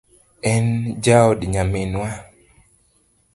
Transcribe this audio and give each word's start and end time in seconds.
En 0.51 0.65
jaod 1.03 1.39
nyaminwa 1.51 2.09